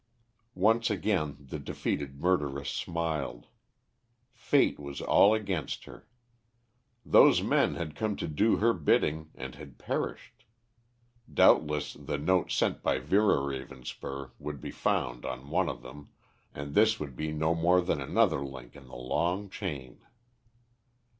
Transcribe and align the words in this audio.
Once 0.55 0.89
again 0.89 1.37
the 1.39 1.59
defeated 1.59 2.19
murderess 2.19 2.71
smiled. 2.71 3.45
Fate 4.31 4.79
was 4.79 4.99
all 4.99 5.31
against 5.35 5.83
her. 5.85 6.07
Those 7.05 7.43
men 7.43 7.75
had 7.75 7.95
come 7.95 8.15
to 8.15 8.27
do 8.27 8.55
her 8.55 8.73
bidding 8.73 9.29
and 9.35 9.53
had 9.53 9.77
perished. 9.77 10.45
Doubtless 11.31 11.93
the 11.93 12.17
note 12.17 12.49
sent 12.51 12.81
by 12.81 12.97
Vera 12.97 13.37
Ravenspur 13.37 14.31
would 14.39 14.59
be 14.59 14.71
found 14.71 15.23
on 15.23 15.51
one 15.51 15.69
of 15.69 15.83
them, 15.83 16.09
and 16.51 16.73
this 16.73 16.99
would 16.99 17.15
be 17.15 17.31
no 17.31 17.53
more 17.53 17.79
than 17.79 18.01
another 18.01 18.43
link 18.43 18.75
in 18.75 18.87
the 18.87 18.95
long 18.95 19.51
chain. 19.51 19.99